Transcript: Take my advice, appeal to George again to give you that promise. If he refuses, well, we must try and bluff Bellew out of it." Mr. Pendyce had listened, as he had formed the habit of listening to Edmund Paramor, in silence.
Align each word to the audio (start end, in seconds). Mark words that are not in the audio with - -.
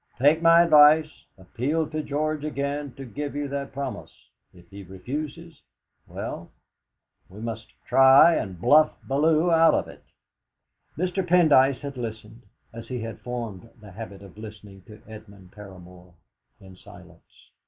Take 0.17 0.41
my 0.41 0.63
advice, 0.63 1.25
appeal 1.37 1.87
to 1.91 2.01
George 2.01 2.43
again 2.43 2.91
to 2.93 3.05
give 3.05 3.35
you 3.35 3.47
that 3.49 3.71
promise. 3.71 4.11
If 4.51 4.67
he 4.71 4.81
refuses, 4.83 5.61
well, 6.07 6.49
we 7.29 7.39
must 7.39 7.67
try 7.87 8.33
and 8.33 8.59
bluff 8.59 8.93
Bellew 9.07 9.51
out 9.51 9.75
of 9.75 9.87
it." 9.87 10.03
Mr. 10.97 11.23
Pendyce 11.23 11.81
had 11.81 11.97
listened, 11.97 12.41
as 12.73 12.87
he 12.87 13.01
had 13.01 13.19
formed 13.21 13.69
the 13.79 13.91
habit 13.91 14.23
of 14.23 14.39
listening 14.39 14.81
to 14.87 15.03
Edmund 15.07 15.51
Paramor, 15.51 16.15
in 16.59 16.75
silence. 16.75 17.51